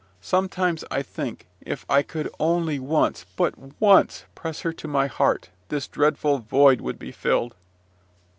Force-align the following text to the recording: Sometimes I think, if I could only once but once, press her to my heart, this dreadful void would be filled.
Sometimes 0.23 0.83
I 0.89 1.03
think, 1.03 1.45
if 1.61 1.85
I 1.87 2.01
could 2.01 2.27
only 2.39 2.79
once 2.79 3.23
but 3.35 3.53
once, 3.79 4.25
press 4.33 4.61
her 4.61 4.73
to 4.73 4.87
my 4.87 5.05
heart, 5.05 5.51
this 5.69 5.87
dreadful 5.87 6.39
void 6.39 6.81
would 6.81 6.97
be 6.97 7.11
filled. 7.11 7.53